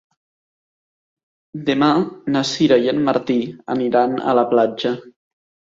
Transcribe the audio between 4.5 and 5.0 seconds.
platja.